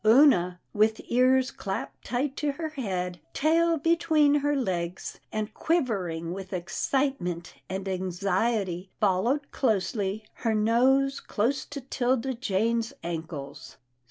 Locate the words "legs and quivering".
4.55-6.33